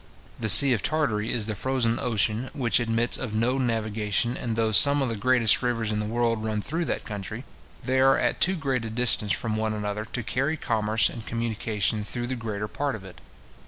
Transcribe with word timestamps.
The 0.39 0.49
sea 0.49 0.73
of 0.73 0.81
Tartary 0.81 1.31
is 1.31 1.45
the 1.45 1.53
frozen 1.53 1.99
ocean, 1.99 2.49
which 2.53 2.79
admits 2.79 3.17
of 3.19 3.35
no 3.35 3.59
navigation; 3.59 4.35
and 4.35 4.55
though 4.55 4.71
some 4.71 4.99
of 5.03 5.09
the 5.09 5.15
greatest 5.15 5.61
rivers 5.61 5.91
in 5.91 5.99
the 5.99 6.07
world 6.07 6.43
run 6.43 6.59
through 6.59 6.85
that 6.85 7.03
country, 7.03 7.45
they 7.83 7.99
are 7.99 8.17
at 8.17 8.41
too 8.41 8.55
great 8.55 8.83
a 8.83 8.89
distance 8.89 9.31
from 9.31 9.55
one 9.55 9.75
another 9.75 10.03
to 10.05 10.23
carry 10.23 10.57
commerce 10.57 11.07
and 11.07 11.27
communication 11.27 12.03
through 12.03 12.25
the 12.25 12.35
greater 12.35 12.67
part 12.67 12.95
of 12.95 13.03
it. 13.03 13.21